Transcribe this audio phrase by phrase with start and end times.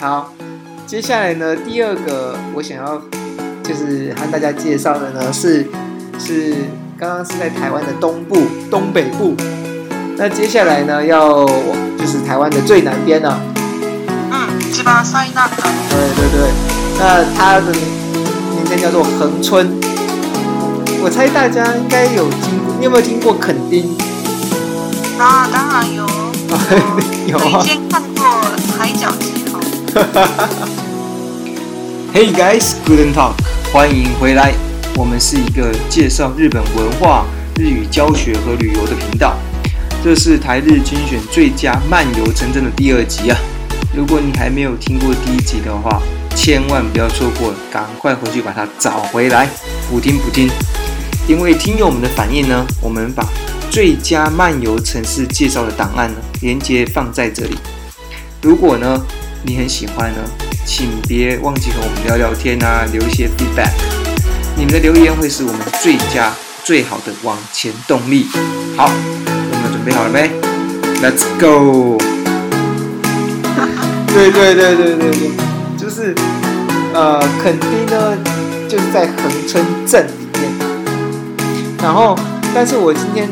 [0.00, 0.32] 好，
[0.86, 2.96] 接下来呢，第二个我想要
[3.64, 5.66] 就是和大家介绍的呢是
[6.20, 6.54] 是
[6.96, 9.34] 刚刚是在台湾的东部东北部，
[10.16, 13.40] 那接下来呢要就是台湾的最南边呢，
[14.30, 15.48] 嗯，去巴塞纳。
[15.48, 16.48] 对对对，
[16.96, 17.72] 那它的
[18.54, 19.66] 名称叫做横村。
[21.02, 23.82] 我猜大家应该有经，你有没有经过垦丁？
[25.18, 26.06] 啊，当然有。
[27.26, 27.36] 有。
[27.40, 28.24] 曾经看过
[28.78, 29.08] 海角。
[29.98, 29.98] e
[32.14, 33.32] 嘿，guys，good talk，
[33.72, 34.54] 欢迎回来。
[34.94, 37.26] 我们是一个介绍日本文化、
[37.58, 39.36] 日语教学和旅游的频道。
[40.04, 43.36] 这是台日精选最佳漫游城镇的第二集啊。
[43.92, 46.00] 如果你还没有听过第一集的话，
[46.36, 49.48] 千万不要错过，赶快回去把它找回来
[49.90, 50.48] 补听补听。
[51.26, 53.26] 因为听友们的反应呢，我们把
[53.68, 57.56] 最佳漫游城市介绍的档案呢，连接放在这里。
[58.40, 59.02] 如果呢？
[59.42, 60.18] 你很喜欢呢，
[60.64, 63.70] 请别忘记和我们聊聊天啊，留一些 feedback。
[64.56, 66.32] 你们的留言会是我们最佳、
[66.64, 68.26] 最好的往前动力。
[68.76, 70.28] 好，我们准备好了没
[71.02, 71.96] l e t s go！
[74.12, 75.30] 对对对对对对，
[75.76, 76.14] 就是
[76.92, 78.16] 呃肯定呢，
[78.68, 81.80] 就是在横村镇里面。
[81.80, 82.18] 然后，
[82.52, 83.28] 但是我今天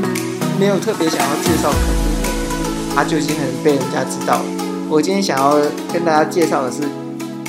[0.61, 4.35] 没有特别想要介绍肯定，它就已经很被人家知道。
[4.39, 4.56] 了。
[4.89, 5.57] 我今天想要
[5.93, 6.79] 跟大家介绍的是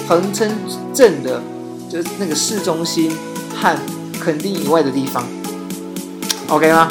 [0.08, 0.52] 横村
[0.94, 1.40] 镇的，
[1.90, 3.16] 就是那个市中心
[3.56, 3.78] 和
[4.20, 5.24] 垦丁以外的地方
[6.50, 6.88] ，OK 吗？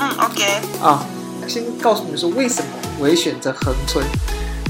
[0.00, 0.42] 嗯，OK。
[0.82, 1.06] 啊，
[1.46, 2.66] 先告诉你们说为什么
[2.98, 4.04] 我会选择横村。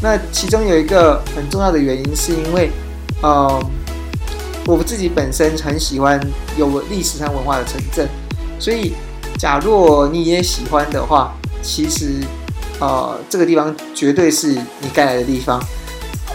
[0.03, 2.71] 那其中有一个很重要的原因是因为，
[3.23, 3.62] 嗯，
[4.67, 6.21] 我自己本身很喜欢
[6.59, 8.07] 有历史上文化的城镇，
[8.59, 8.93] 所以
[9.39, 12.21] 假若你也喜欢的话，其实。
[12.80, 15.62] 呃，这个地方绝对是你该来的地方，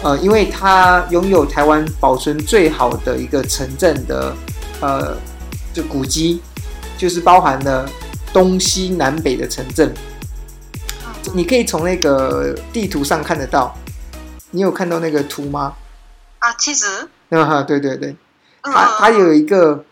[0.04, 4.34] 呃，因为它拥有台湾保存最好的一个城镇的，
[4.80, 5.16] 呃，
[5.74, 6.42] 就古迹，
[6.98, 7.88] 就是包含了
[8.32, 9.94] 东西南北的城镇，
[11.34, 13.76] 你可以从那个地图上看得到。
[14.52, 15.74] 你有看到那个图吗？
[16.40, 16.86] 啊，其实，
[17.30, 18.16] 啊哈，对对对，
[18.64, 19.84] 它它有一个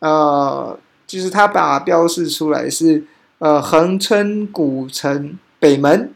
[0.00, 3.04] 呃，就是它把标示出来是
[3.38, 5.38] 呃横春古城。
[5.62, 6.12] 北门、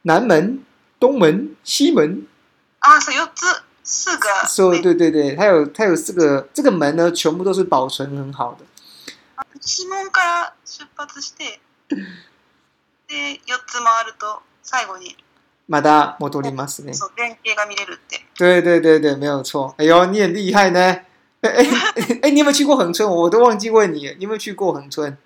[0.00, 0.64] 南门、
[0.98, 2.26] 东门、西门，
[2.78, 3.46] 啊，是有这
[3.84, 4.28] 四个。
[4.74, 8.64] 以，对对对，它有它有四个，这个门呢，全部都是保存很好的。
[9.60, 11.60] 西门から出発して、
[13.08, 15.14] で四つ回ると最後に
[15.68, 16.94] まだ戻りますね。
[16.94, 17.10] そ
[18.38, 19.74] 对对对对，没有错。
[19.76, 20.80] 哎呦，你很厉害呢。
[20.80, 21.04] 哎
[21.42, 23.06] 哎 哎，你有没有去过横村？
[23.06, 25.18] 我都忘记问你，有没有去过横村？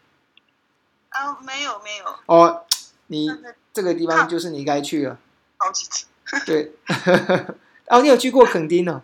[1.11, 2.05] 啊，没有没有。
[2.27, 2.65] 哦。
[3.13, 3.29] 你
[3.75, 5.19] 这个地方就是你该去了，
[5.59, 6.07] 好几次。
[6.47, 6.73] 对，
[7.89, 9.03] 哦，你有去过垦丁呢？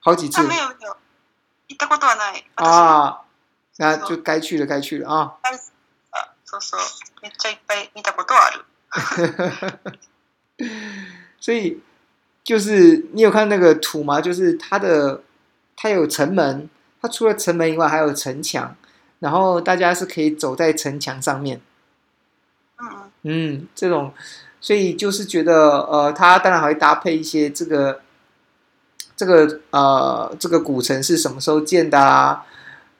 [0.00, 0.42] 好几次。
[0.42, 0.94] 没有，没有。
[1.68, 2.42] 行ったことはない。
[2.62, 3.22] 啊，
[3.78, 5.38] 那就该去了，该去了啊。
[6.44, 6.80] そうそう、
[7.22, 8.66] めっちゃいっぱい見たことある。
[11.40, 11.80] 所以，
[12.44, 14.20] 就是你有看那个土吗？
[14.20, 15.22] 就是它的，
[15.76, 16.68] 它有城门，
[17.00, 18.76] 它除了城门以外还有城墙，
[19.20, 21.62] 然后大家是可以走在城墙上面。
[23.22, 24.12] 嗯，这种，
[24.60, 28.00] 所以就是觉得，呃，他当然还会搭配一些这个，
[29.16, 32.44] 这个，呃，这个古城是什么时候建的啊？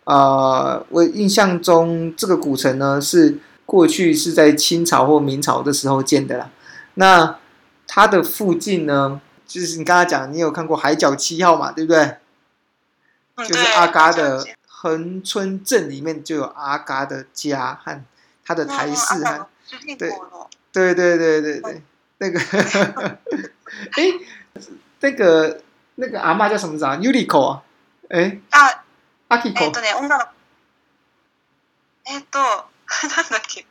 [0.05, 6.51] 呃，我印象中这个古城呢，是过去是在清朝或明朝的时候建的啦。
[6.95, 7.39] 那
[7.87, 11.73] 它的附近呢，就是你刚才讲，你有看过海角七号嘛？
[11.73, 12.17] 对不对？
[13.47, 18.03] 就是阿嘎的横村镇里面就有阿嘎的家和
[18.45, 19.15] 他的台式。
[19.70, 20.50] 主人公の。
[20.72, 21.82] 对对对对对，
[22.19, 24.03] 那个，哎
[25.00, 25.60] 那个
[25.97, 27.62] 那个阿妈叫什么长？Unico 啊，
[28.08, 28.82] 哎，啊，
[29.28, 29.54] 阿 Kiko。
[29.62, 30.25] えっと女の
[32.06, 33.66] えっと、 なんだっけ。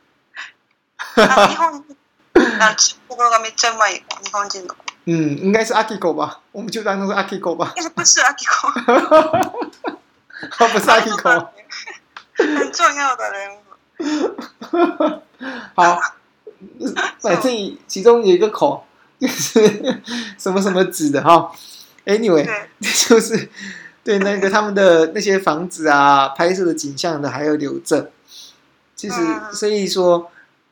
[1.50, 1.96] 日本人。
[2.62, 4.78] あ、中国っがめっちゃうまい日本人の子。
[5.08, 6.08] うん、应该是阿 k i k
[6.52, 9.52] 我们就当是阿 k i k え、不是阿 k i k
[10.70, 11.14] 不是阿 k i
[12.58, 14.36] 很重要的人
[15.74, 16.00] 好，
[17.20, 18.84] 反正其中有一个口
[19.20, 19.60] 就是
[20.38, 21.52] 什么什么指的哈。
[22.06, 22.48] Anyway，
[23.10, 23.50] 就是
[24.04, 28.12] 对那个他们的那些房子啊、拍摄的景象的还有留着。
[28.96, 29.16] 其实
[29.54, 30.30] 所以说，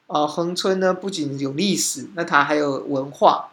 [0.07, 3.51] 呃，恒春呢不仅有历史，那它还有文化，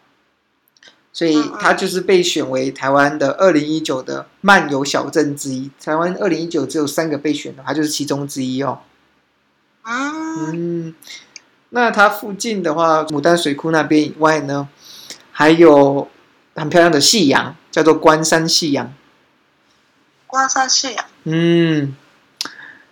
[1.13, 5.71] 所以它就是被选为台湾的二零一九的漫游小镇之一。
[5.81, 8.79] 台湾二零一九只有三个备选的，它就是其中之一哦。
[9.85, 10.11] 啊，
[10.51, 10.93] 嗯，
[11.69, 14.67] 那它附近的话，牡丹水库那边以外呢，
[15.31, 16.07] 还有
[16.55, 18.91] 很漂亮的夕阳，叫做关山夕阳。
[20.25, 21.95] 关山夕阳，嗯，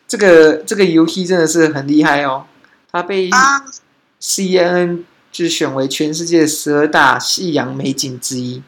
[0.07, 2.45] 这个这个游戏真的是很厉害哦，
[2.91, 3.27] 它被
[4.21, 8.61] CNN 就选为全世界十大夕阳美景之一。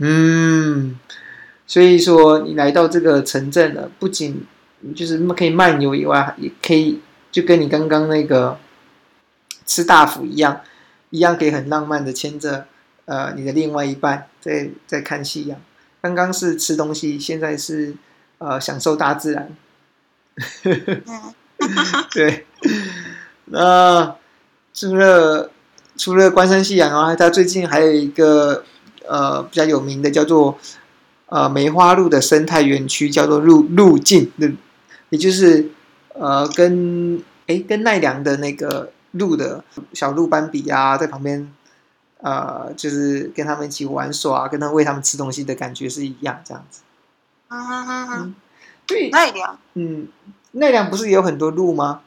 [0.00, 0.98] 嗯，
[1.68, 4.44] 所以说你来到这个城镇了，不仅
[4.94, 7.00] 就是可以漫游以外，也可以
[7.30, 8.58] 就跟你刚刚那个
[9.66, 10.60] 吃大福一样，
[11.10, 12.66] 一样可以很浪漫的牵着
[13.04, 15.58] 呃你的另外一半在在看夕阳。
[16.00, 17.94] 刚刚是吃东西，现在是
[18.38, 19.50] 呃享受大自然。
[22.14, 22.46] 对。
[23.52, 24.16] 那
[24.72, 25.50] 除了
[25.98, 28.64] 除了关山夕阳啊，它最近还有一个
[29.06, 30.58] 呃比较有名的叫做
[31.26, 34.32] 呃梅花鹿的生态园区，叫做鹿鹿境。
[35.10, 35.70] 也就是，
[36.10, 39.62] 呃，跟哎，跟奈良的那个鹿的
[39.92, 41.52] 小鹿斑比啊，在旁边，
[42.18, 46.82] 呃，就是跟他们一起玩耍啊，跟他喂他们吃东西的感觉是一样这样子。
[47.48, 48.34] 嗯嗯嗯
[48.86, 49.10] 对。
[49.10, 49.58] 奈良。
[49.74, 50.06] 嗯，
[50.52, 52.02] 奈良不是也有很多鹿吗？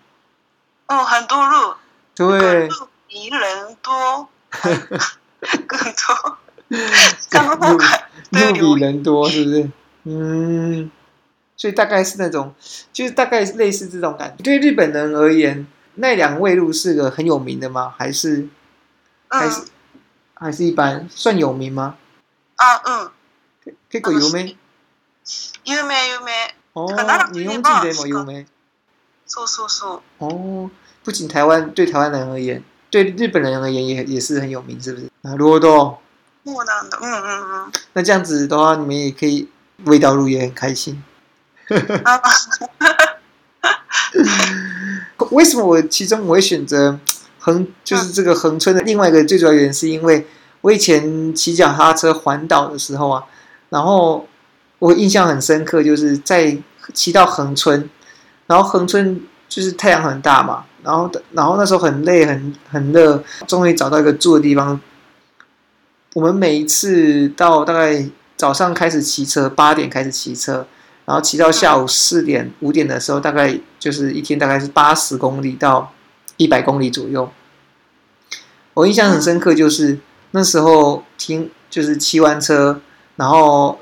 [0.88, 1.76] 哦，很多鹿。
[2.16, 2.70] 对。
[3.10, 4.30] 比人多。
[5.68, 6.38] 更多。
[8.62, 9.70] 鹿比人多，是不是？
[10.06, 10.90] 嗯。
[11.64, 12.54] 所以大概是那种，
[12.92, 14.44] 就是大概类似这种感觉。
[14.44, 15.66] 对日本人而言，
[15.96, 17.94] 那两位路是个很有名的吗？
[17.98, 18.50] 还是
[19.30, 19.62] 还是
[20.34, 21.96] 还是一般算有名吗？
[22.58, 23.12] 啊，嗯，
[23.90, 24.58] 結構有名，
[25.64, 26.34] 有名有名。
[26.74, 28.08] 哦，你用日文吗？
[28.08, 28.46] 有名，
[29.26, 29.86] 是是是。
[30.18, 30.70] 哦，
[31.02, 32.62] 不仅台湾对台湾人而言，
[32.92, 35.10] 对日本人而言也也是很有名，是不是？
[35.22, 35.98] 那罗多，
[36.44, 37.72] 莫大的，嗯嗯嗯。
[37.94, 39.48] 那这样子的话，你们也可以
[39.86, 41.02] 味道路也很开心。
[42.04, 43.18] 哈哈，
[45.32, 47.00] 为什么我其中我会选择
[47.40, 50.28] 横，就是这个横村的另外一个最主要原因，是因为
[50.62, 53.24] 我以前骑脚踏车环岛的时候啊，
[53.70, 54.28] 然后
[54.80, 56.58] 我印象很深刻，就是在
[56.94, 57.90] 骑到横村，
[58.46, 64.80] 然后横村就是太阳很大嘛，然后然后那时候很累很很热，终于找到一个住的地方。
[66.14, 68.06] 我们每一次到大概
[68.36, 70.68] 早上开始骑车，八点开始骑车。
[71.06, 75.92] 然后骑到下午四点、五点的时候，大概就是一天大概是八十公里到
[76.38, 77.30] 一百公里左右。
[78.74, 80.00] 我印象很深刻，就是
[80.32, 82.80] 那时候听就是骑完车，
[83.18, 83.78] 然后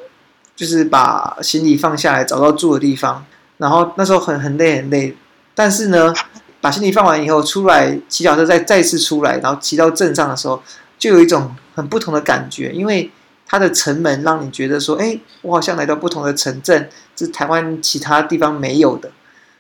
[0.56, 3.24] 就是把行李放下来，找到住的地方，
[3.58, 5.16] 然后那时候很很累很累。
[5.54, 6.12] 但是呢，
[6.60, 10.62] 把行李放完以后，出来骑脚车再再次出来，然后骑到镇上的时候，
[10.98, 13.12] 就有一种很不同的感觉，因为。
[13.52, 19.12] 它的城门让你觉得说，哎，我好像来到不同的城镇，这台湾其他地方没有的。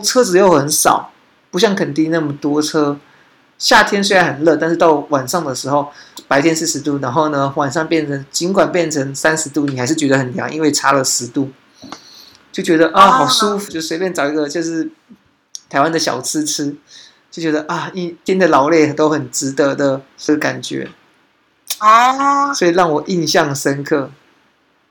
[0.02, 1.12] 车子又很少，
[1.52, 2.98] 不像垦丁那么多车。
[3.58, 5.90] 夏天虽然很热，但是到晚上的时候，
[6.26, 11.52] 白天四十度，然后呢晚上变成尽管变成三十度，你还是觉得很凉，因为差了十度，
[12.50, 13.70] 就觉得啊好舒服。
[13.70, 14.90] 就随便找一个就是
[15.68, 16.74] 台湾的小吃吃，
[17.30, 20.90] 就觉得啊一天的劳累都很值得的这个感觉。
[21.82, 24.12] 哦，所以让我印象深刻。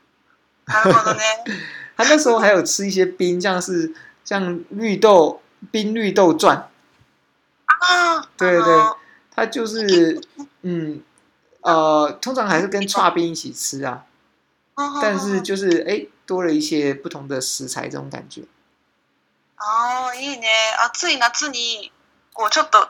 [0.67, 3.95] 他那时候还有吃一些冰，像是
[4.25, 5.41] 像绿豆
[5.71, 6.69] 冰绿豆转。
[7.67, 8.77] 啊，对对，
[9.35, 10.21] 他就是
[10.63, 11.01] 嗯
[11.61, 14.05] 呃，通常还是跟叉冰一起吃啊，
[15.01, 18.43] 但是就是哎，多了一些不同的食材，这种感觉。
[19.57, 20.47] 哦，いいね。
[20.95, 21.93] 暑い夏に、
[22.33, 22.89] こうちょっと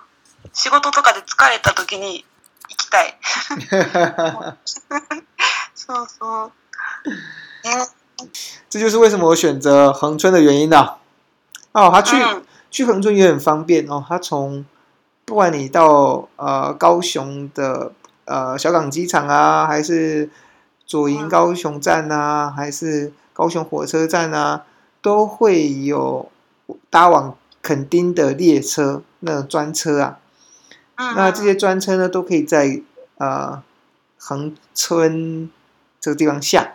[0.52, 2.25] 仕事とかで疲れたとに。
[2.90, 3.14] 对，
[5.75, 6.09] 所
[8.68, 10.99] 这就是为什么我选择横村的原因啦。
[11.73, 12.16] 哦，他去
[12.68, 14.04] 去横村也很方便哦。
[14.06, 14.66] 他从
[15.25, 17.92] 不管你到呃高雄的
[18.25, 20.28] 呃小港机场啊，还是
[20.85, 24.64] 左营高雄站啊，还是高雄火车站啊，
[25.00, 26.28] 都会有
[26.90, 30.19] 搭往垦丁的列车，那种专车啊。
[31.14, 32.83] 那这些专车呢，都可以在
[33.19, 33.62] 呃
[34.19, 35.50] 横村
[36.00, 36.75] 这个地方下。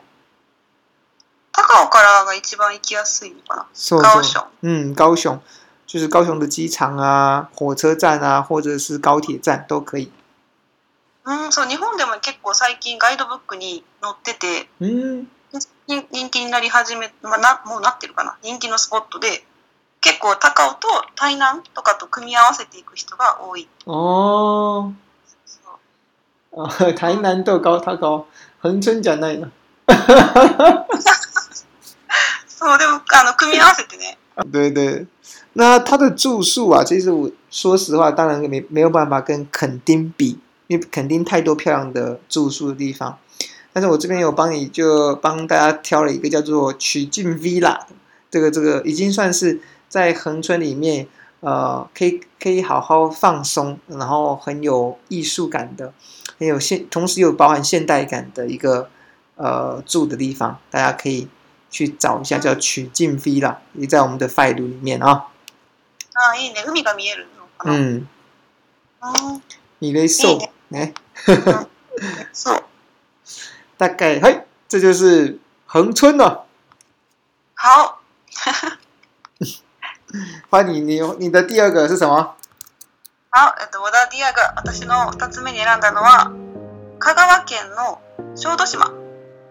[4.04, 4.48] 高雄。
[4.62, 5.42] 嗯，高雄，
[5.86, 10.12] 就是高雄的机场啊、火车站啊，或者是高铁站都可以。
[11.24, 19.44] うん、そう日本でも結構最近ガイドブックにってて、人気になり始め、まなもうなってるかな、人気のスポットで。
[20.06, 23.68] 結構高雄と台南，とかと組み合わせていく人が多い。
[23.88, 24.94] あ
[26.56, 28.24] あ、台南と高雄、
[28.62, 29.50] 混戦じゃないな。
[32.48, 34.20] そうでもあの組み合わせてね。
[34.52, 35.08] 对对，
[35.54, 43.18] 那他的住宿啊，其实我说实话，当然没没有办法跟垦丁比，因为垦丁太多漂亮的住宿的地方。
[43.74, 47.80] 但是我这边有帮你就帮大家挑了一个叫做曲靖 villa，
[48.30, 49.60] 这个这个已经算是。
[49.96, 51.08] 在横村里面，
[51.40, 55.94] 呃，可以可以好好放松，然后很有艺术感的，
[56.38, 58.90] 很有现，同时有包含现代感的一个
[59.38, 61.30] 呃住的地方，大家可以
[61.70, 65.28] 去找一下，叫曲靖 V 啦，也在我们的 f i l e 里面啊。
[66.12, 67.26] 啊，いいね、海が見える。
[67.64, 68.06] 嗯。
[69.80, 70.40] いいね、そう。
[73.78, 76.48] 大概，嘿，这就是横村了。
[77.54, 78.02] 好。
[80.50, 82.36] 欢你你你的第二个是什么？
[83.30, 83.82] 好，えっと、
[84.62, 86.32] 私の二つ目に選んだのは
[87.00, 88.00] 香川県の
[88.36, 88.92] 小豆島。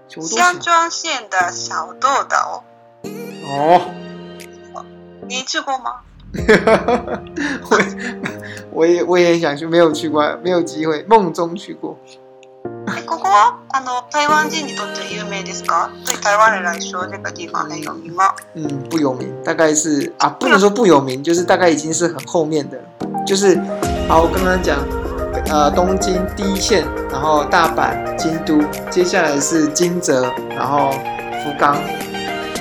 [0.08, 0.90] 小豆岛。
[0.90, 2.64] 支援小豆岛。
[3.44, 3.80] 哦。
[5.26, 6.00] 你去过吗？
[7.62, 7.78] 我
[8.72, 11.98] 我也我也想去，没有去过，没有机会，梦中去过。
[12.86, 15.90] 那ここはあの台湾人にとって有名ですか？
[16.22, 16.78] 台湾来
[17.78, 18.34] 有名吗。
[18.54, 19.26] 嗯、不有名。
[19.42, 22.78] 大概是啊，不能说不有名，就是大概已经是很后面的。
[23.26, 23.56] 就是，
[24.06, 24.78] 好，我刚刚讲，
[25.48, 30.90] 呃，东京第一线，然后大阪、京都，接下来是金泽，然后
[31.42, 31.74] 福冈，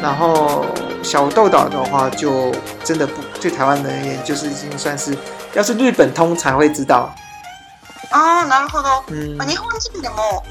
[0.01, 0.63] 然后
[1.01, 2.49] 小豆岛的话，就
[2.83, 5.13] 真的不对台湾人而言，就是已经算是，
[5.53, 7.13] 要是日本通才会知道。
[8.15, 10.45] ああなるほど、うん、まあ、日本人でも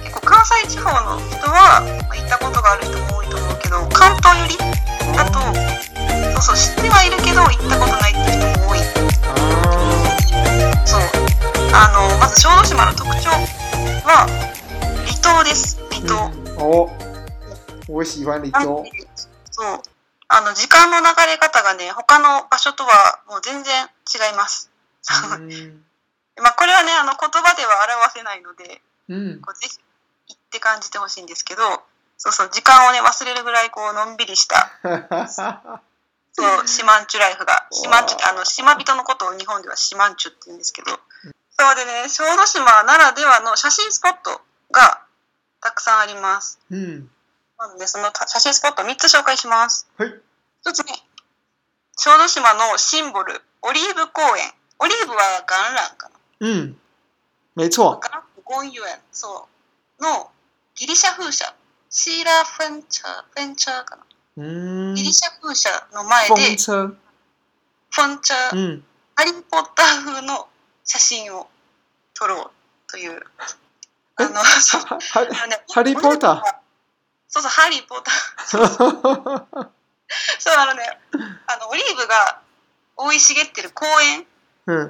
[0.00, 1.82] 結構関西地方の人は、
[2.14, 4.56] 行ったことがある人も多いと思うけど関東寄り
[5.12, 5.38] だと
[6.40, 8.78] そうそう知ってはいるけど行ったことないって人も多い
[10.86, 11.00] そう
[11.74, 13.28] あのまず小豆島の特徴
[14.06, 14.26] は
[15.04, 16.30] 離島です離島、
[16.62, 16.78] う
[17.92, 18.84] ん、おし喜離島
[19.50, 19.82] そう
[20.28, 24.70] あの時間の流れ方がね他の場所とはもう全然違います
[26.40, 29.78] まあ、これはねあの言葉では表せないので、うん、こうぜひ
[30.34, 31.62] 行って感じてほしいんですけど
[32.16, 34.70] そうそう時間をね忘れるぐらいこうのんびりした
[36.32, 40.96] そうシマンチュライフがシマンチュあの島人のことを日本ではシマンチュって言うんですけど、う
[41.28, 45.02] ん、そうでね小豆島ならではの写真スポットが
[45.60, 46.58] たくさんあります。
[46.70, 47.10] うん、
[47.58, 49.86] なのでその写真スポット3つ紹介します。
[49.98, 50.20] はい、
[50.64, 50.92] 1つ目
[51.96, 56.76] 小豆島のシンボルオリーブ公園オリーブは元蘭かなうん。
[57.54, 57.98] 没错。
[57.98, 59.46] かなゴンユエン、そ
[59.98, 60.02] う。
[60.02, 60.30] の
[60.74, 61.54] ギリシャ風車。
[61.90, 64.02] シーラフェンチャー、フェンチャーかな。
[64.38, 64.42] う
[64.92, 64.94] ん。
[64.94, 66.94] ギリシャ風車の前で、ファンチャー。
[67.90, 68.56] フォンチャー。
[68.58, 68.84] うん。
[69.14, 70.48] ハリー・ポッター風の
[70.82, 71.48] 写真を
[72.14, 73.20] 撮ろうという。
[74.16, 74.82] あの、そう。
[74.82, 75.24] ハ
[75.82, 76.42] リー・ポッター。
[77.28, 79.68] そうそう、ハリー・ポッター。
[80.38, 80.98] そう、あのね、
[81.46, 82.40] あの、オリーブが
[82.98, 84.26] 生い茂ってる公園
[84.66, 84.86] の、うん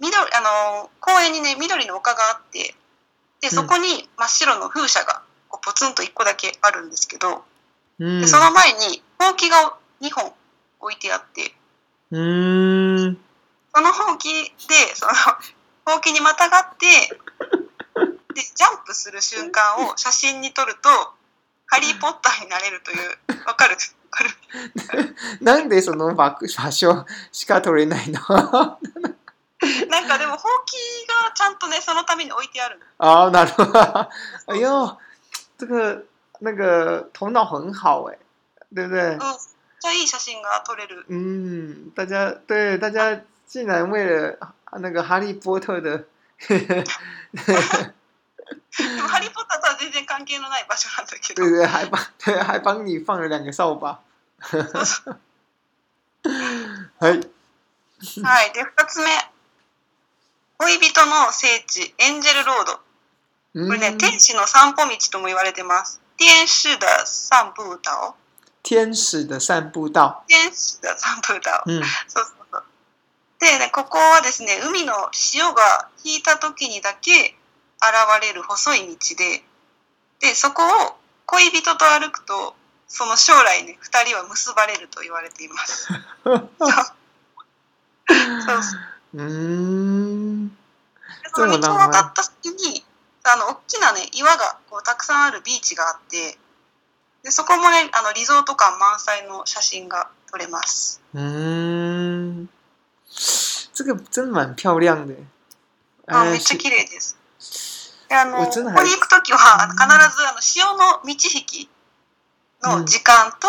[0.00, 0.40] 緑あ
[0.82, 2.74] の公園にね緑の丘があって
[3.40, 7.42] でそこに真っ白の風車がこうポツンと一個だけあるんですけど、
[7.98, 10.32] うん、でその前にほうきが2本
[10.80, 11.42] 置いてあって
[12.12, 15.12] そのほうきでその
[15.94, 16.86] ほうきにまたがって
[18.34, 20.88] でジャンプする瞬間を写真に撮ると
[21.66, 22.98] 「ハリー・ポッター」になれるという
[23.46, 23.76] わかる
[25.42, 28.18] なんでその場所しか撮れないの
[29.90, 30.74] なんかでも、ほうき
[31.24, 32.78] がちゃんとね、そのために置いてある。
[32.98, 33.76] あ、あ、なるほど。
[33.78, 34.08] あ、
[34.54, 34.96] 呦，
[35.58, 36.04] 这个
[36.40, 38.16] 那个头脑很好哎，
[38.72, 39.16] 对不对？
[39.18, 39.38] 嗯，
[39.80, 41.04] 这い写真がる。
[41.08, 44.38] 嗯，大家对大家竟然为了
[44.80, 46.04] 那个哈利波特的。
[46.38, 46.64] は
[49.80, 51.42] 全然関係のない場所なんだけど。
[51.42, 53.98] 对 对，还帮对还帮你放了两个扫把。
[57.00, 57.30] はい。
[58.22, 59.08] はい、で二つ目。
[60.60, 63.66] 恋人の聖地エンジェルロード。
[63.68, 66.00] これね、天使の散歩道とも言われてます。
[66.16, 68.16] 天使的散歩道。
[68.64, 70.24] 天使的散歩道。
[70.26, 71.62] 天使的散歩道。
[72.08, 72.64] そうそうそう。
[73.38, 77.36] で、ね、ここはですね、海の潮が引いた時にだけ現
[78.20, 79.44] れる細い道で、
[80.18, 80.66] で、そこを
[81.26, 82.56] 恋人と歩くと、
[82.88, 85.86] その将来ね、二人は結ばれると言われています。
[86.24, 86.40] そう
[88.08, 90.50] そううん。
[91.34, 92.84] その道を渡った先に、
[93.24, 96.38] あの、大きなね、岩がこうたくさんあるビーチがあって、
[97.24, 101.00] でそこもね、あの、リゾート感満載の写真が撮れます。
[101.14, 102.48] うん。
[103.10, 105.16] 这个真蛮漂亮的。
[106.06, 107.16] あ、めっちゃ綺麗です。
[108.10, 111.70] あのここに行くときは必ずあの潮の満ち引き
[112.62, 113.48] の時間と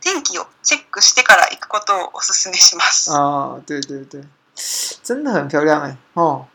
[0.00, 3.12] 天気をチェックしてから行くことをお勧めします。
[3.12, 4.24] ああ、对对对。
[4.54, 6.46] 真的很漂亮哎、欸、哦，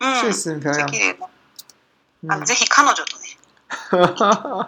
[0.00, 0.86] 确、う实很漂亮。
[0.86, 0.90] ん。
[2.22, 3.36] うぜひ彼女とね。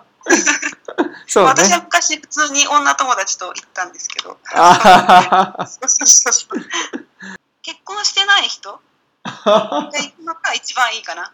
[1.31, 4.39] そうね、私は昔普通に女友達と行ったんですけど
[7.63, 8.81] 結婚してない人
[9.25, 11.33] が行くのが一番いいかな。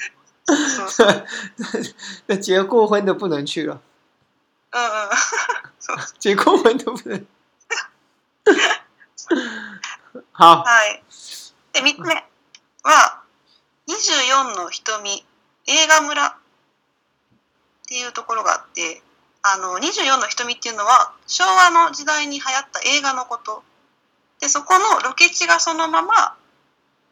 [2.28, 3.80] 那结过婚的不能去了。
[4.70, 5.10] 嗯 嗯，
[6.18, 7.26] 结过婚的不能。
[10.32, 11.02] ははい。
[11.72, 12.14] で、3つ目
[12.82, 13.20] は、
[13.88, 15.24] 24の瞳、
[15.66, 16.32] 映画村っ
[17.88, 19.02] ていうところがあって、
[19.42, 23.62] あの、24の瞳っていうのは、昭和の時代に流行った映画のこと。
[24.40, 26.14] で、そこのロケ地がそのまま、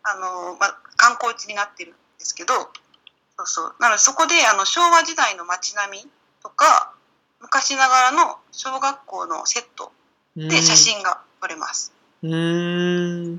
[0.03, 3.75] あの、まあ、観光地になってるんですけど、そうそう。
[3.79, 6.11] なので、そこで、あの、昭和時代の街並み
[6.43, 6.93] とか、
[7.41, 9.93] 昔ながらの小学校のセット
[10.37, 11.93] で写真が撮れます。
[12.23, 13.39] うん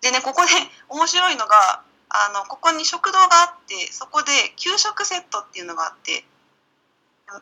[0.00, 0.48] でねここで
[0.88, 6.24] 面白いのがあのここに食堂があってそこで給食セットっていうのがあって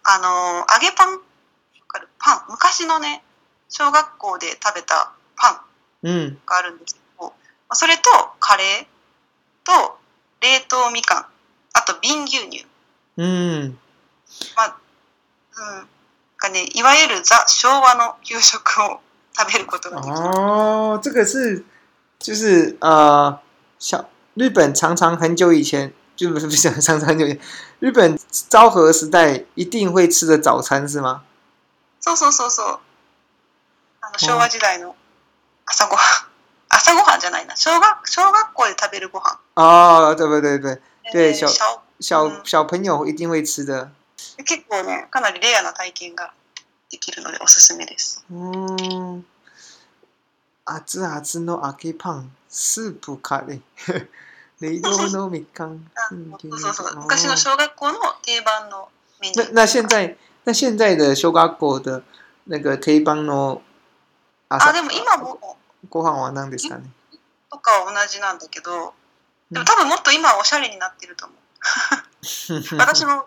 [0.02, 1.21] あの揚げパン
[2.18, 3.23] パン昔のね
[3.68, 5.64] 小学校で食べたパ
[6.04, 7.28] ンがあるんですけど、
[7.71, 8.02] うん、それと
[8.40, 8.87] カレー
[9.64, 9.99] と
[10.40, 11.26] 冷凍みかん
[11.73, 12.66] あと瓶牛乳、
[13.18, 13.80] うん
[14.56, 14.76] まあ
[15.56, 15.88] うん
[16.38, 19.00] がね、いわゆるザ昭和の給食を
[20.05, 21.64] 哦，这个是
[22.19, 23.38] 就是呃，
[23.78, 27.40] 小日本常常很久以前，就不是不是常常很久以前，
[27.81, 31.23] 日本昭和时代一定会吃的早餐是吗？
[32.02, 32.78] そうそうそうそう。
[34.16, 34.95] 昭和時代の
[35.66, 36.26] 朝ごはん、
[36.69, 37.55] 朝ごはんじゃないな。
[37.57, 39.38] 小学小学校で食べるごはん。
[39.57, 40.81] ああ、对对对对
[41.12, 41.47] 对，小
[42.00, 43.90] 小小朋友一定会吃的。
[44.38, 46.31] 結構呢，かなりレアな体験が。
[46.90, 48.25] できるのでおすすめです。
[48.31, 49.26] うん。
[50.64, 54.09] 熱々の揚げパン、スープカレー、
[54.61, 55.90] 冷凍のみかん。
[56.11, 56.97] そうそうそう。
[57.02, 58.88] 昔の小学校の定番の
[59.21, 59.44] メニュー。
[59.49, 62.03] 那那现在那现在的小学校的
[62.46, 63.61] 那个定番の
[64.49, 66.88] あでも今もご飯は何ですかね。
[67.51, 68.94] とかは同じなんだけど、
[69.51, 71.38] でも多分もっと今はおしゃれになってると思う。
[72.79, 73.27] 私も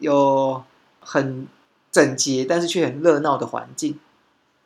[0.00, 0.64] 有
[1.00, 1.46] 很
[1.92, 3.98] 整洁，但是却很热闹的环境，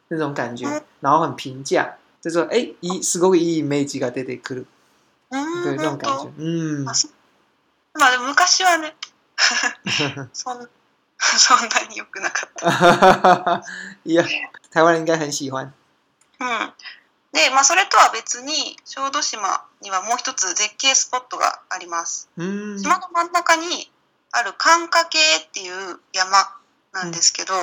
[0.09, 4.65] 那种感觉，然后很平价，就说哎、欸、いすごくいいイメージが出てくる，
[5.65, 6.87] 对那种感觉，嗯。
[7.95, 8.95] まあでも昔はね、
[10.33, 10.69] そん
[11.19, 13.63] そんなに良くなかった。
[14.05, 14.25] いや、
[14.73, 15.73] 台湾人应该很喜欢。
[16.41, 16.73] うん。
[17.33, 22.29] で、まあそれとは別に小豆島にはもう一つ絶景スポットがあります。
[22.37, 23.91] 島の真ん中に
[24.37, 26.57] ある寒霞系っていう山
[26.93, 27.55] なんですけど、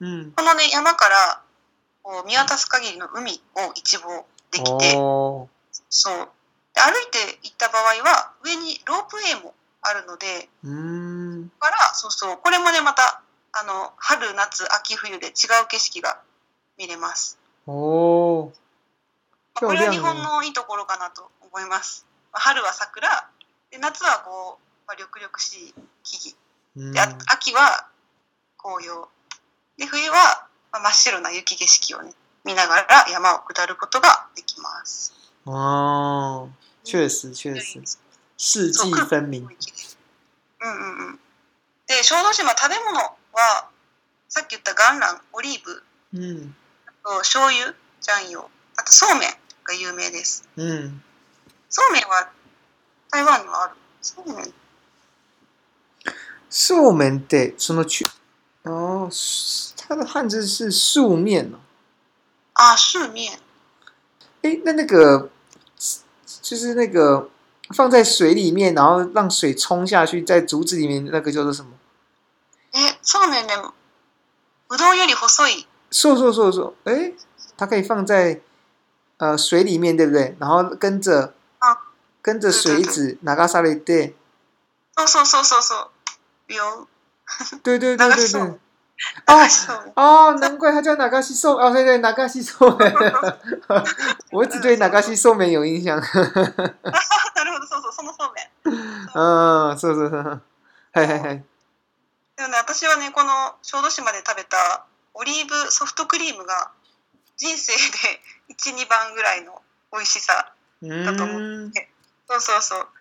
[0.00, 1.40] うんうん、このね山から
[2.02, 4.08] こう見渡す限りの海を一望
[4.50, 5.50] できてそ
[6.10, 6.16] う
[6.74, 15.32] で歩いて行った場合は上にロープウェイもあるのでうんからそうそうこれもねまたあの春夏秋冬で違う
[15.68, 16.18] 景色が
[16.76, 17.38] 見れます。
[17.68, 18.50] お
[19.62, 22.04] まあ、これは日本のいいところかなと思います。
[22.32, 23.08] 春は桜
[23.70, 27.88] で夏はこうまあ、緑々しい木々で秋は
[28.56, 29.08] 紅葉
[29.78, 32.12] で冬は真っ白な雪景色をね
[32.44, 35.12] 見ながら山を下ることができます。
[35.46, 36.46] あ、
[36.84, 37.82] 确实确实，
[38.36, 39.40] 四季分明。
[39.40, 41.20] うんうんうん。
[41.88, 43.68] で小豆島食べ物は
[44.28, 45.82] さっき言った元卵、オリーブ、
[46.16, 46.54] うん、
[46.86, 49.30] あと醤油、ジャンヨ、あとそうめん
[49.64, 50.48] が有名です。
[50.56, 51.02] うん。
[51.68, 52.30] そうめんは
[53.10, 53.74] 台湾にはある。
[54.00, 54.52] そうめん
[56.48, 58.06] 素面的什么去？
[58.62, 59.08] 哦，
[59.76, 61.58] 它的汉字是“素面”哦。
[62.54, 63.38] 啊，素面。
[64.42, 65.28] 哎，那那个
[66.40, 67.28] 就是那个
[67.74, 71.72] 放在水里面，然后让水冲下去，在竹子里面那个叫做什么？
[72.72, 73.72] 哎，上面的。
[74.68, 75.64] うどんより細い。
[75.92, 76.74] そうそうそうそう。
[76.90, 77.12] 哎，
[77.56, 78.40] 它可以放在
[79.18, 80.36] 呃水里面，对不对？
[80.40, 81.34] 然后跟着。
[81.58, 81.68] 啊。
[82.20, 84.16] 跟着水子哪个沙粒对？
[84.96, 85.88] そうそうそうそうそう。
[86.54, 86.86] あ、
[87.64, 88.58] 对对对对对。
[89.26, 92.56] ゃ、哦，难怪它叫哪嘎西寿哦，对对，哪嘎西寿。
[94.30, 96.00] 我只对哪嘎西寿麺有印象。
[96.00, 99.18] なるほど、そうそう、そのそうめん。
[99.18, 100.42] ああ、そうそうそう。
[100.92, 101.44] はいはいはい。
[102.36, 106.70] でもね、私はね、この小豆島で食べたオリーブソフトクリームが
[107.36, 109.60] 人生で1、2番ぐらいの
[109.92, 111.90] 美味しさだと思って。
[112.30, 112.86] そうそうそう。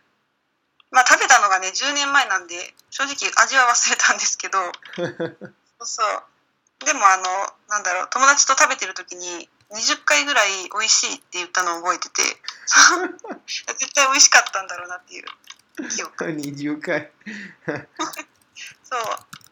[0.92, 2.56] まあ食べたのがね10年前なんで
[2.90, 4.60] 正直味は忘れたんですけど
[5.82, 6.04] そうそ
[6.82, 7.24] うでもあの
[7.70, 12.24] なんだろう友達と食べてる時に20回ぐらい美味しいって言ったのを覚えてて
[13.80, 17.12] 絶対美味しかったんだろうなっていう記憶20 回
[18.84, 19.02] そう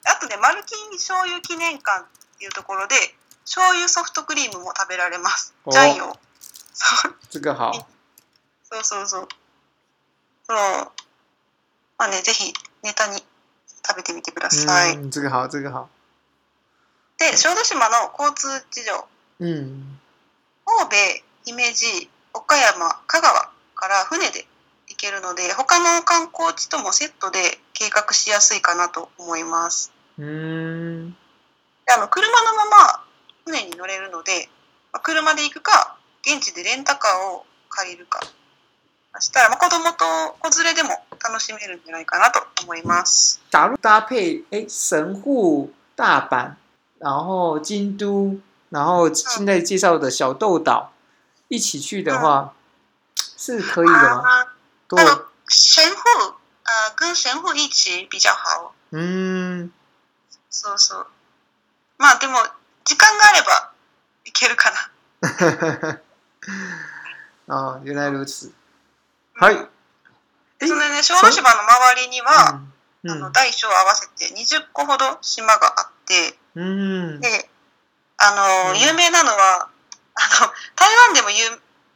[0.06, 6.18] あとねマルキン醤油記念館っていうところで醤油ソフトクリームも食べられますジャイオ
[6.76, 7.16] そう
[8.84, 9.28] そうそう
[10.48, 10.92] そう
[11.98, 12.52] まあね、ぜひ
[12.84, 13.26] ネタに食
[13.98, 14.94] べてみてください。
[14.96, 15.28] 嗯，这次で、
[17.38, 19.08] 小豆島の交通事情。
[19.38, 19.92] 神
[20.90, 20.96] 戸、
[21.46, 24.46] 姫路、岡山、香川から船で
[24.90, 29.94] 行けるので、他の観光地ともセットで計画しやすいかなと思います。
[30.18, 31.16] うん。
[31.96, 33.06] あの車のまま
[33.46, 34.50] 船に乗れるので、
[35.04, 38.20] 車で行くか、現地でレンタカーを借りるか。
[39.20, 39.96] したら、まあ、子供と
[40.40, 40.90] 子連れでも
[41.24, 43.42] 楽しめるんじゃないかなと思います。
[43.52, 46.56] 假如搭配え神户、大阪、
[47.00, 48.38] 然后京都、
[48.72, 50.92] 然后现在介绍的小豆岛
[51.48, 52.54] 一起去的话，
[53.16, 54.24] 是可以的吗？
[54.88, 55.00] 对，
[55.48, 58.74] 神户呃跟神户一起比较好。
[58.92, 59.72] 嗯，
[60.50, 61.06] そうそう。
[62.00, 62.36] まあでも
[62.84, 63.72] 時間があれば
[64.26, 66.00] 行けるかな。
[67.46, 68.52] 哦，原来如此。
[69.36, 69.56] はい。
[69.56, 72.62] それね、小豆島の周りには、
[73.04, 77.50] うん、あの大小合わせて20個ほど島があって、うん、で、
[78.18, 81.36] あの、有名なのは、あの、台湾でも有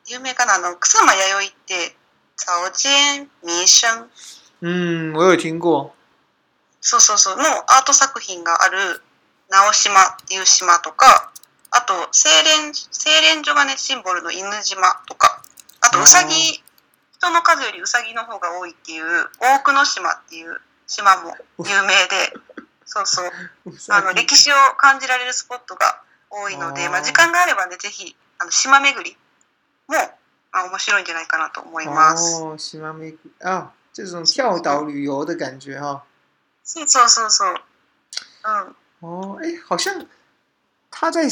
[0.09, 1.53] 有名かな、あの、草間弥生っ
[1.89, 1.95] て、
[2.37, 3.87] 草間弥生。
[4.61, 5.93] うん、我有听过。
[6.81, 9.03] そうそうそう、のアート作品がある
[9.49, 11.31] 直島っていう島とか、
[11.69, 12.29] あと、精
[12.63, 15.43] 錬、精錬所がね、シンボルの犬島とか、
[15.81, 16.63] あと、うさぎ
[17.19, 19.05] 人の数よりウサギの方が多いっていう
[19.41, 22.33] 大久野島っていう島も有名で
[22.85, 23.31] そうそう
[23.93, 29.17] あの歴史を感じられるスポットが多いのでまあ、時間があればねぜひあの島巡りも、
[29.87, 29.99] ま
[30.51, 32.41] あ、面白いんじゃないかなと思います。
[32.57, 36.01] 島巡りあ这种跳岛旅游的感觉哈、哦。
[36.63, 37.43] 是，是，是，是，
[38.43, 38.75] 嗯。
[38.99, 40.05] 哦，哎，好像
[40.91, 41.27] 他在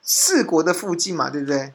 [0.00, 1.74] 四国的附近嘛，对不对？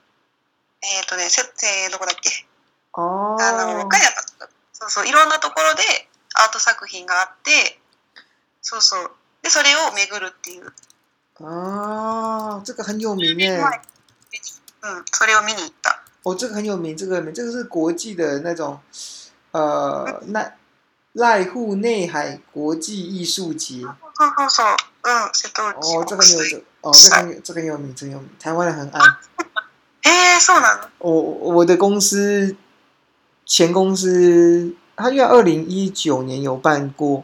[0.83, 2.43] えっ、ー、とね、せ、えー、どこだっけ
[2.93, 5.83] あの、ガヤだそうそう、いろんなところで
[6.35, 7.77] アート作品があって、
[8.63, 9.11] そうそう。
[9.43, 10.65] で、それを巡るっていう。
[11.43, 13.57] ああ、这个很有名ね。
[13.57, 13.61] ん、
[15.11, 16.01] それを見に行った。
[16.23, 18.79] 哦，这个很有名，这个这个是国际的那种，
[19.51, 20.51] 呃， 那
[21.15, 23.83] 濑户内海国际艺术节。
[23.83, 28.99] 哦，这个很有，哦，这个很有，这个很有名，真有名，台湾人很爱。
[30.03, 30.89] 诶，算了。
[30.99, 32.55] 我我的公司，
[33.45, 37.23] 前公司，它因为二零一九年有办过，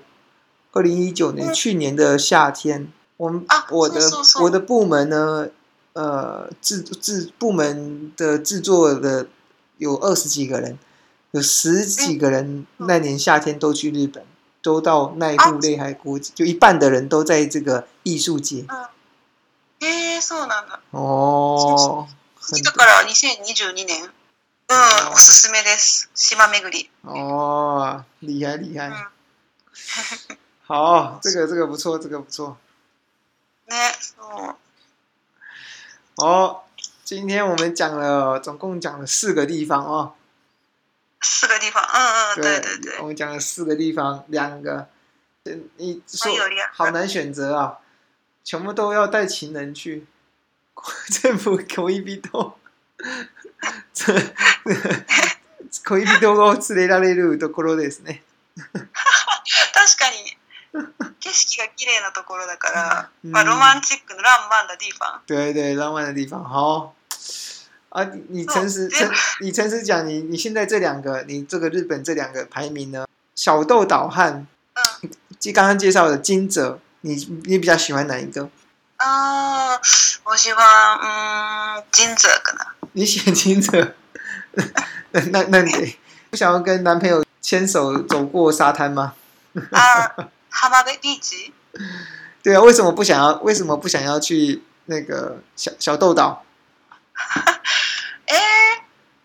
[0.71, 3.99] 二零一九年去年的夏天，我们我的
[4.43, 5.47] 我的部门呢，
[5.93, 9.27] 呃，制制部门的制作的
[9.77, 10.77] 有二十几个人，
[11.31, 14.23] 有十几个人那年夏天都去日本，
[14.61, 18.65] 都到奈部内海国际，就一半的人都在这个艺术界。
[18.67, 18.85] 嗯，
[19.79, 22.07] 诶，算了哦。
[22.63, 24.03] だから二千二十二年，
[24.67, 26.10] 嗯，おすすめです。
[26.15, 26.89] 島巡り。
[27.03, 28.89] ああ、厉害厉害。
[30.65, 32.57] 好，这个这个不错，这个不错。
[33.67, 34.57] 没错。
[36.15, 36.62] 哦，
[37.03, 40.13] 今天我们讲了，总共讲了四个地方哦。
[41.21, 41.99] 四个地方，嗯
[42.38, 42.99] 嗯，对对对。
[43.01, 44.88] 我们讲了四个地方，两个，
[45.75, 46.31] 你说
[46.71, 47.79] 好难选择啊，
[48.45, 50.07] 全部都要带情人去。
[51.09, 52.21] 全部恋人恋
[56.05, 58.23] 人を連れられるところですね
[58.55, 58.83] 確か
[60.11, 60.87] に
[61.19, 65.19] 景色が綺麗なところだから、うん、まあ、ロマンチックのラン漫的地方。
[65.25, 66.41] 对对，浪漫的地方。
[66.43, 66.93] 好
[67.89, 69.09] 啊， 你诚实诚，
[69.41, 73.05] 你诚实讲，你你现在这两个，你这个日本这两个排名呢？
[73.35, 75.09] 小豆岛和嗯，
[75.51, 78.47] 刚刚介绍的金泽，你你比较喜欢哪一个？
[78.97, 79.73] 啊，
[80.23, 82.65] 我喜欢嗯，金泽可能。
[82.93, 83.93] 你选金泽，
[85.12, 85.97] 那那那你
[86.31, 89.13] 不想要跟男朋友牵手走过沙滩吗？
[89.71, 90.10] 啊，
[90.69, 91.53] 巴的地级。
[92.41, 93.33] 对啊，为什么不想要？
[93.43, 96.43] 为什么不想要去那个小小豆岛？
[98.25, 98.83] 哎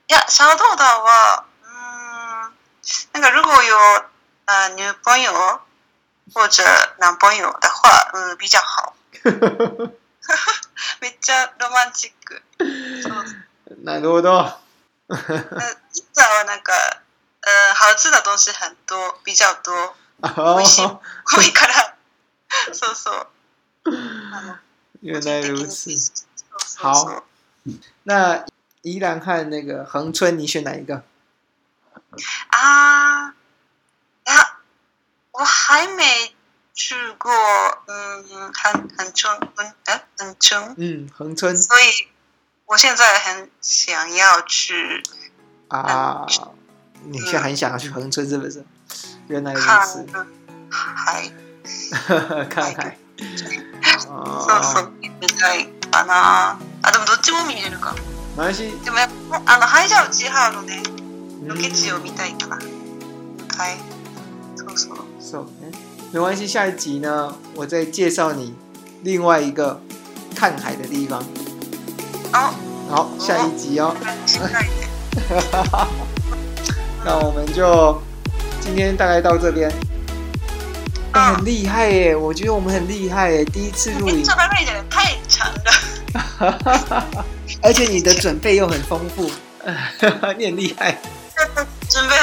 [0.09, 2.53] 呀，小豆岛啊，嗯，
[3.15, 3.75] 那个如果有
[4.45, 5.61] 啊女朋友
[6.35, 6.63] 或者
[6.99, 8.92] 男朋友的话，嗯，比较好。
[9.25, 9.31] め
[11.09, 12.43] っちゃロマンチック。
[12.59, 12.71] a o
[13.07, 13.09] romantic。
[13.79, 13.85] so。
[13.85, 14.31] なるほど。
[14.41, 14.57] 哈
[15.09, 15.15] 哈。
[15.15, 16.73] 伊川，なんか、
[17.47, 21.95] うん、おいしいの东西很多，比较多，おいしい、多いから。
[22.73, 23.95] そうそう。
[25.05, 25.91] 原来如此。
[26.79, 27.23] 好。
[28.05, 28.45] 那
[28.83, 31.03] 伊兰和那个横村，你选哪一个？
[32.49, 33.27] 啊？
[33.29, 33.33] 呀！
[35.33, 36.35] 我还没。
[36.75, 37.31] 去过，
[37.87, 39.75] 嗯，横横村，哎，
[40.19, 41.57] 横村，嗯，横村。
[41.61, 42.09] 所以，
[42.67, 45.03] 我现在很想要去。
[45.69, 46.27] 啊，
[47.05, 48.65] 你现在很想要去横村是不是？
[49.29, 50.07] 原来如此。
[50.71, 51.31] 还。
[51.93, 52.97] 哈 哈，看看。
[54.09, 54.47] 啊。
[54.47, 56.59] 想看啊啊！
[56.81, 57.95] 啊，でもどっちも見れるか。
[58.37, 58.73] 毎日。
[58.85, 58.97] でも
[59.45, 60.81] あのハイジャウチハルで、
[61.47, 62.57] のケ地を見たいから。
[62.59, 63.77] はい。
[64.57, 65.05] そうそう。
[65.21, 65.92] そうね。
[66.15, 68.55] 没关系，下一集呢，我再介绍你
[69.03, 69.81] 另外一个
[70.37, 71.25] 看海的地方。
[72.31, 72.53] 好，
[72.91, 73.97] 好，下一集哦。
[77.03, 77.99] 那我们就
[78.61, 79.73] 今天大概到这边。
[81.15, 84.23] 很厉害耶，我觉得我们很厉害耶，第一次录影。
[84.23, 85.73] 这番配角太长了。
[87.63, 89.31] 而且你的准备又很丰富。
[90.37, 90.99] 你很厉害。
[91.89, 92.15] 准备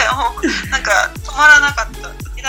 [0.71, 1.09] 那个。